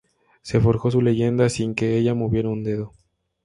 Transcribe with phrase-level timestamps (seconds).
[0.41, 2.91] Se forjó su leyenda sin que ella moviera un dedo.